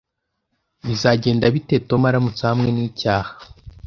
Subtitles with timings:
[0.87, 3.31] Bizagenda bite Tom aramutse ahamwe n'icyaha?